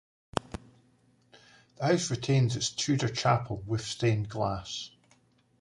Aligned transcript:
The 1.75 1.85
house 1.85 2.09
retains 2.09 2.55
its 2.55 2.71
Tudor 2.71 3.09
chapel, 3.09 3.57
with 3.67 3.81
stained 3.81 4.29
glass. 4.29 4.89